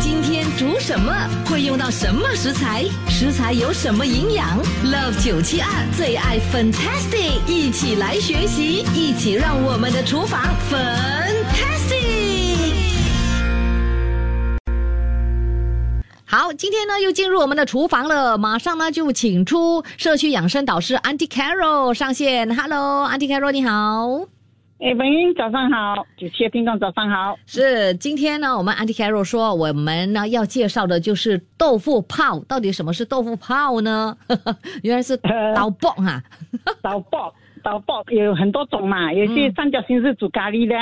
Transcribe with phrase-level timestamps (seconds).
[0.00, 1.12] 今天煮什么？
[1.46, 2.84] 会用到什么食材？
[3.08, 11.94] 食材有什么营养？Love 九七二最爱 Fantastic，一起来学习，一起让我们的厨房 Fantastic。
[16.24, 22.56] 好，今天呢又进入我们的厨房了，马上呢就请出社区养生导师 Auntie Carol 上线。
[22.56, 24.26] Hello，Auntie Carol 你好。
[24.84, 27.38] 哎，文英早上好，九七的听众早上好。
[27.46, 32.38] 是今天呢，我们 Auntie Carol 说，我们呢要介绍的就是豆腐泡。
[32.40, 34.14] 到底什么是豆腐泡呢？
[34.84, 35.16] 原来是
[35.56, 36.22] 刀煲哈，
[36.82, 37.32] 刀煲
[37.64, 40.76] 刀煲有很多种嘛，有些三角形是煮咖喱的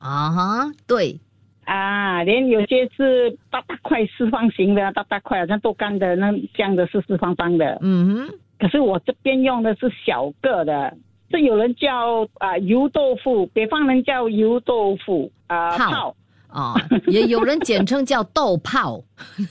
[0.00, 1.18] 啊哈，对
[1.64, 7.78] 啊，连有些是大大块四方形的，大大块好像豆干的那这样的是四方方的。
[7.80, 10.94] 嗯哼，可是我这边用的是小个的。
[11.28, 16.14] 这有人叫啊油豆腐，北方人叫油豆腐啊泡
[16.48, 16.74] 啊，
[17.08, 19.02] 也有人简称叫豆泡。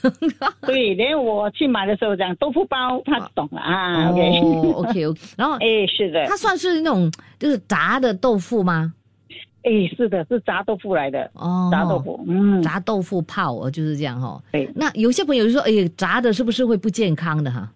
[0.66, 4.10] 对，连我去买的时候讲豆腐包，他懂了啊。
[4.10, 5.00] OK OK，
[5.36, 8.92] 然后哎是的，它算是那种就是炸的豆腐吗？
[9.62, 14.40] 哎是的，是炸豆腐来的哦，炸豆腐，嗯，炸豆腐泡哦就是这样哈。
[14.50, 17.70] 对，那有些朋友就说，哎，炸的是不是会不健康的哈？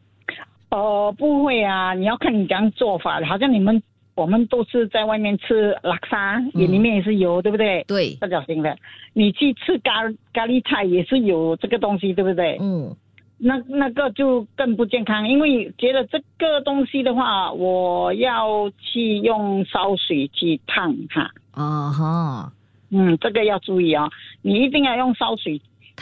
[0.70, 3.80] 哦，不会啊，你要看你怎样做法，好像你们。
[4.20, 7.82] 我们都是在外面吃拉沙，也里面也是油，对不对？
[7.88, 8.76] 对，三角形的。
[9.14, 10.02] 你去吃咖
[10.34, 12.58] 咖喱菜也是有这个东西，对不对？
[12.60, 12.94] 嗯。
[13.38, 21.22] 那那个就更不健康，因为觉得这个东西的话，我要去用烧水去烫它。
[21.52, 22.52] 啊哈。
[22.90, 24.10] 嗯，这个要注意啊，
[24.42, 25.58] 你一定要用烧水。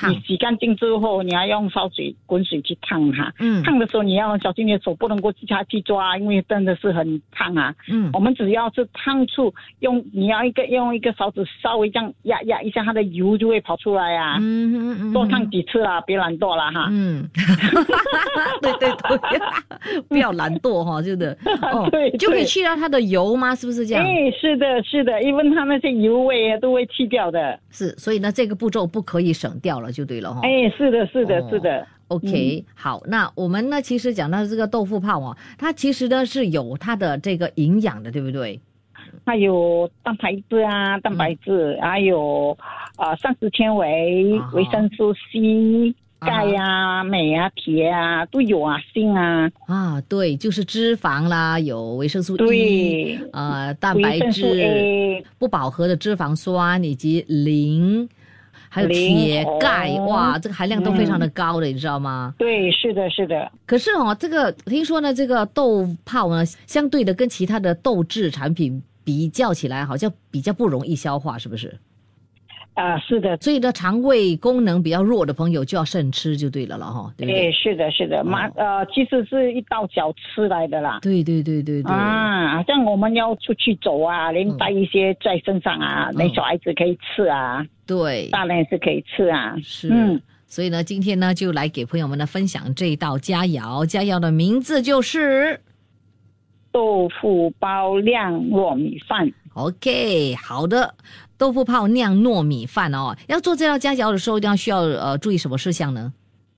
[0.06, 3.32] 你洗干净之后，你要用烧水、滚水去烫它。
[3.38, 7.74] 嗯，烫的时候你要小心，你的手不能够去下去抓，因为真的是很烫啊。
[7.90, 14.36] 嗯，我们只要是烫处，用你要一个用一个勺子稍微这样压压一下，它的油就会跑出来啊。
[14.40, 16.88] 嗯嗯嗯，多烫几次啊，别懒惰了哈。
[16.90, 17.28] 嗯，
[18.62, 21.36] 对对对，不要懒惰哈，就的。
[21.72, 23.54] 哦，对，就可以去掉它的油吗？
[23.54, 24.04] 是不是这样？
[24.04, 27.58] 哎，是的，是的，因为它那些油味都会去掉的。
[27.70, 29.87] 是，所以呢，这个步骤不可以省掉了。
[29.90, 38.60] 就对了哈，哎，是的，是的，是的，OK，好，那我们呢，其实讲到这个豆腐泡啊，它其实呢是有它的这个营养的，对不对？
[39.24, 42.56] 它有蛋白质啊，蛋白质，还有
[42.96, 58.08] 啊膳食纤维、维生素 C、钙呀、镁啊、铁啊都有啊，锌啊，啊，对，就是脂肪啦，有维生素 E，呃，蛋白质、不饱和的脂肪酸以及磷。
[58.68, 62.34] 还有铁、钙，哇，这个含量都非常的高的，你知道吗？
[62.38, 63.50] 对，是的，是的。
[63.66, 71.78] 可是哦，这个听说呢，这个豆泡呢，相对的跟其他的豆制产品比较起来，好像比较不容易消化，是不是？
[72.78, 77.12] 啊，是的，所以呢，肠胃功能比较弱的朋友就要慎吃就对了了哈。
[77.16, 81.00] 对，是的，是的，马呃，其实是一道小吃来的啦。
[81.02, 81.92] 对对对对对。
[81.92, 87.66] 啊，像我们要出去走啊，连带一些在身上啊，那小孩子可以吃啊。
[87.84, 89.56] 对，大人也是可以吃啊。
[89.60, 95.60] 是，嗯，所以呢，今天呢，就来给朋友们呢分享这一道佳肴，佳肴的名字就是
[96.70, 99.28] 豆腐包酿糯米饭。
[99.54, 100.94] OK，好的。
[101.38, 106.12] 豆腐泡酿糯米饭哦，要做这道佳肴的时候，一定要需要呃注意什么事项呢？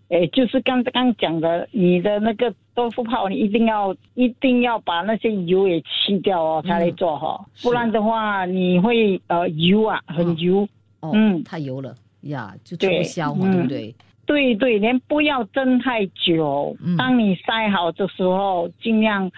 [0.08, 10.66] 哎，就是刚刚讲的，你的那个豆腐泡，你一定要一定要把那些油也去掉哦，才来做哈，不然的话你会呃油啊，很油，
[11.02, 13.94] 嗯，太油了呀，就吃不消嘛，对不对？
[14.26, 19.30] 对对，连不要蒸太久，当你晒好的时候，尽量。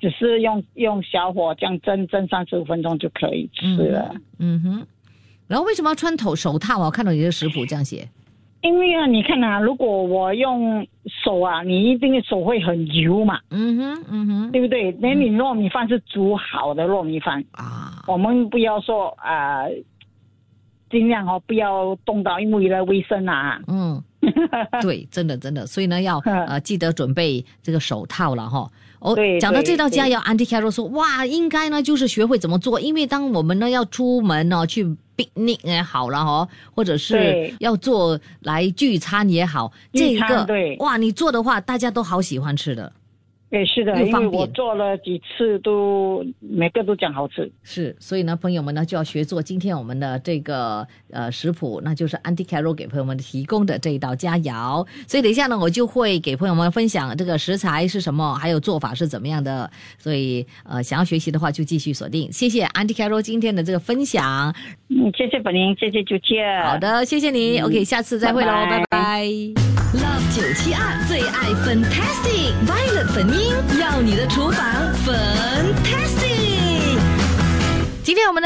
[0.00, 4.14] 只是用用小火这样蒸蒸三十五分钟就可以吃了。
[4.38, 4.86] 嗯哼，
[5.46, 6.90] 然后为什么要穿头手套啊？
[6.90, 8.08] 看到你的食谱这样写。
[8.60, 10.84] 因为啊，你看啊，如果我用
[11.24, 13.38] 手啊，你一定手会很油嘛。
[13.50, 14.90] 嗯哼，嗯哼，对不对？
[15.00, 19.64] 那你糯米饭是煮好的糯米饭啊，我们不要说啊，
[20.90, 23.60] 尽量哦不要动到，因为了卫生啊。
[23.68, 24.02] 嗯，
[24.80, 28.70] 对，真的真的，所以呢要 呃记得准备这个手套了哈。
[29.00, 34.84] 哦，讲到这道家要，Auntie Carol 说，哇，应该呢就是学会怎么做，因为当我们呢要出门呢去
[35.16, 40.44] picnic 也好了哈，或者是要做来聚餐也好，这个
[40.80, 42.92] 哇，你做的话大家都好喜欢吃的。
[43.50, 47.50] 哎，是的，因为我做了几次，都每个都讲好吃。
[47.62, 54.86] 是，所以呢，朋友们呢就要学做今天我们的这个呃食谱，那就是 Andy Carroll 给朋友们提供的这一道佳肴。
[55.06, 59.70] 所以等一下呢，我就会给朋友们分享这个食材是什么，还有做法是怎么样的。
[59.96, 62.30] 所以呃，想要学习的话就继续锁定。
[62.30, 64.54] 谢谢 Andy Carroll 今天的这个分享。
[64.90, 66.34] 嗯，谢谢本宁，谢谢九七。
[66.64, 67.60] 好的，谢谢你。
[67.60, 69.77] OK，下次再会喽，拜拜。
[69.94, 73.26] Love 九七二最爱 Fantastic Violet 粉。
[73.80, 76.98] 要你的厨房 fantastic。
[78.02, 78.42] 今天我们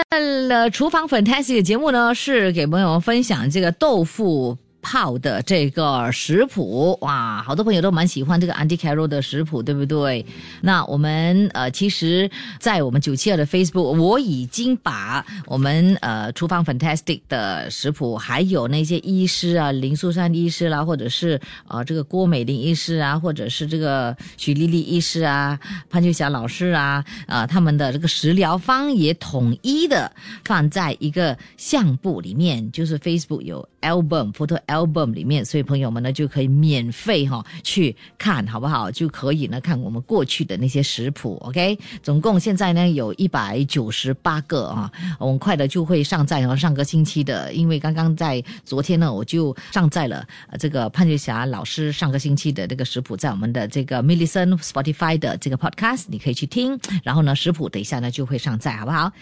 [0.49, 4.57] 的厨房 fantastic 节目呢，是给朋友们分享这个豆腐。
[4.83, 10.27] 泡的这个食谱哇，好多朋友都蛮喜欢这个 Andy Carroll 的食谱，对不对？
[10.61, 25.59] 那我们呃，其实，在我们九七二的 Facebook，我已经把我们呃厨房 Fantastic 的食谱，还有那些医师啊，林素珊医师啦，或者是呃这个郭美玲医师啊，或者是这个许丽丽医师啊，
[25.89, 30.11] 潘秋霞老师啊，啊他们的这个食疗方也统一的
[30.45, 34.59] 放在一个相簿里面，就是 Facebook 有 album photo。
[34.67, 38.91] album 里面，所以朋友们呢就可以免费哈去看，好不好？
[38.91, 41.79] 就可以呢看我们过去的那些食谱，OK？
[42.03, 50.25] 总共现在呢有一百九十八个啊，很快的就会上载然后上个星期的，因为刚刚在昨天呢我就上载了
[50.59, 56.79] 这个潘月霞老师上个星期的这个食谱，在我们的这个 Millison Spotify 的这个 podcast，你可以去听。
[57.03, 59.13] 然后呢食谱等一下呢就会上载，好不好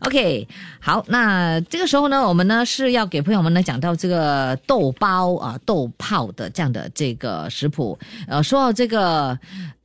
[0.00, 0.46] ？OK，
[0.78, 4.92] 好，那这个时候呢我们呢是要给朋友们呢讲到这个豆。
[4.98, 9.38] 包啊豆泡的这样的这个食谱，呃，说到这个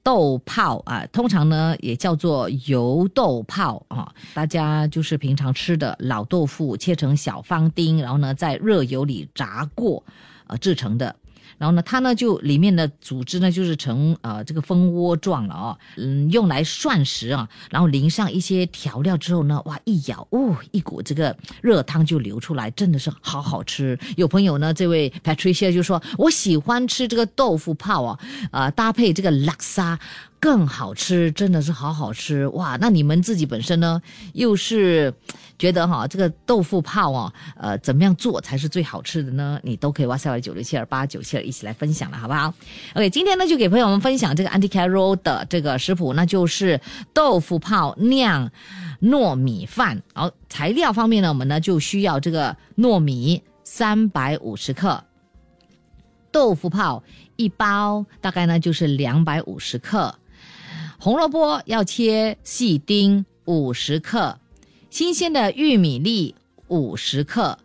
[0.03, 10.03] 豆泡啊，通常呢也叫做油豆泡啊，大家就是平常吃的老豆腐切成小方丁，然后呢在热油里炸过，
[10.47, 11.15] 呃制成的。
[11.57, 23.97] 然后呢，它呢就里面的组织呢就是成呃这个蜂窝状了哦，嗯，用来涮食啊，然后淋上一些调料之后呢，哇，一咬，哦，一股这个热汤就流出来，真的是好好吃。
[24.17, 28.19] 有朋友呢，这位 Patricia 就说，我喜欢吃这个豆腐泡啊，
[28.51, 29.99] 呃，搭配这个拉沙。
[30.39, 32.77] 更好吃，真的是好好吃哇！
[32.79, 33.99] 那你们自己本身呢，
[34.33, 35.11] 又是
[35.57, 39.59] 觉得哈这个豆腐泡啊，呃，怎么样做才是最好吃的呢？
[39.63, 42.53] 你都可以哇塞九六七二八九七二一起来分享了，好不好
[42.93, 46.79] ？OK，今天呢就给朋友们分享这个 anti caro 的这个食谱，那就是
[47.11, 48.51] 豆腐泡酿
[49.01, 50.03] 糯米饭。
[50.13, 55.03] 好，材料方面呢，我们呢就需要这个糯米三百五十克，
[56.31, 57.01] 豆腐泡
[57.35, 60.13] 一包，大概呢就是两百五十克。
[61.05, 64.39] 红萝卜要切细丁五十克，
[64.89, 66.33] 新鲜的玉米粒
[66.67, 67.59] 五十克，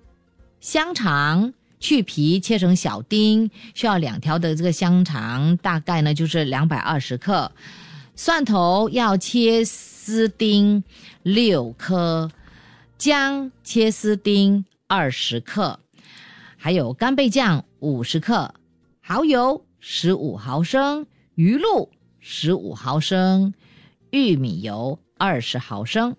[0.61, 7.51] 香肠去皮切成小丁，需要两条的这个香肠，大概呢就是两百二十克。
[8.15, 10.85] 蒜头要切丝丁
[11.23, 12.31] 六颗，
[12.99, 15.81] 姜切丝丁二十克，
[16.59, 18.55] 还有干贝酱五十克，
[19.01, 21.89] 蚝油十五毫升，鱼露。
[22.21, 23.55] 十五毫升
[24.11, 26.17] 玉米油，二十毫升。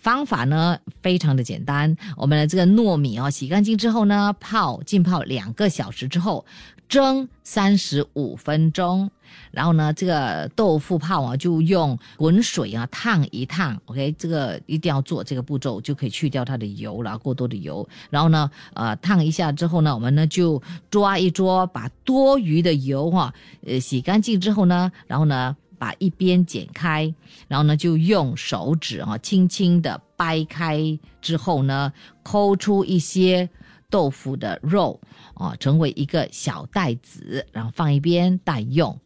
[0.00, 6.46] 方法呢非常的简单，我们的这个糯米哦，洗干净之后呢，泡浸泡两个小时之后，
[6.88, 9.10] 蒸三十五分钟。
[9.52, 13.80] 然后呢，这个豆腐泡啊，就用滚水啊烫一烫。
[13.84, 17.86] OK，这个一定要做这个步骤，就可以去掉它的油了，过多的油。
[18.08, 20.60] 然后呢，呃，烫一下之后呢，我们呢就
[20.90, 23.32] 抓一抓，把多余的油哈，
[23.66, 25.54] 呃，洗干净之后呢，然后呢。
[25.80, 27.14] 把一边剪开，
[27.48, 31.90] 然后呢，就用手指啊，轻轻的掰开之后呢，
[32.22, 33.48] 抠出一些
[33.88, 35.00] 豆腐的肉
[35.32, 39.00] 啊，成为一个小袋子，然后放一边待用。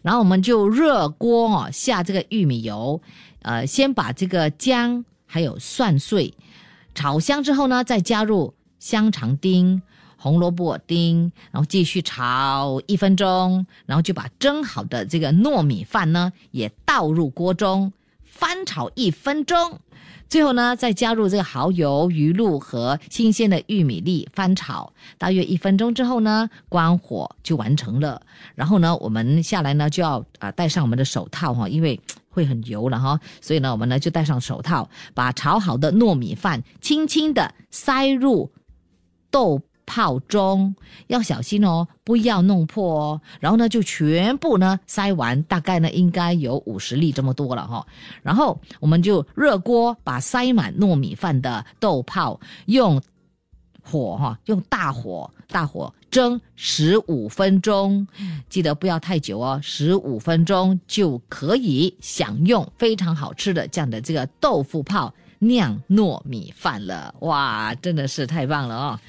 [0.00, 3.02] 然后我们就热锅啊，下这个玉米油，
[3.42, 6.32] 呃，先把这个姜还有蒜碎
[6.94, 9.82] 炒香之后呢，再加入香肠丁。
[10.20, 17.92] 红萝卜丁，然后继续炒一分钟，然后就把蒸好的这个糯米饭呢也倒入锅中
[18.24, 19.78] 翻炒一分钟，
[20.28, 28.20] 最后呢再加入这个蚝油、鱼露和新鲜的玉米粒翻炒大约一分钟之后呢关火就完成了。
[28.56, 31.98] 然后呢我们下来呢就要啊戴上我们的手套哈，因为
[32.28, 38.50] 会很油了哈，所以呢我们呢就戴上手套，把炒好的糯米饭轻轻的塞入
[39.30, 39.62] 豆。
[39.88, 40.76] 泡中
[41.06, 43.20] 要小心哦，不要弄破哦。
[43.40, 47.86] 然后呢，就全部呢塞完，大概呢应该有五十粒这么多了哈。
[48.22, 53.00] 然后我们就热锅，把塞满糯米饭的豆泡用
[53.82, 56.38] 火哈，用大火大火蒸。
[56.54, 58.06] 十五分钟，
[58.50, 67.14] 记得不要太久哦，十五分钟就可以享用非常好吃的这样的这个豆腐泡酿糯米饭了。
[67.20, 69.00] 哇，真的是太棒了哦！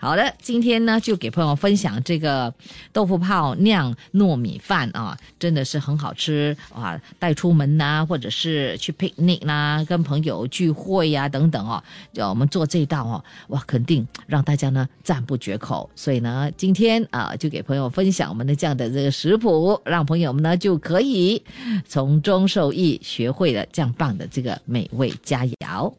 [0.00, 2.54] 好的，今天呢就给朋友分享这个
[2.92, 6.98] 豆腐泡酿糯米饭啊，真的是很好吃啊！
[7.18, 15.90] 带出门呐，或者是去 picnic 啦，跟朋友聚会呀等等哦，叫我们做这道哦，哇，肯定让大家呢赞不绝口。
[15.96, 21.42] 所以呢，今天啊就给朋友分享我们的这样的这个食谱，让朋友们呢就可以
[21.88, 25.92] 从中受益，学会了这样棒的这个美味佳肴。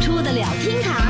[0.00, 1.09] 出得了厅堂，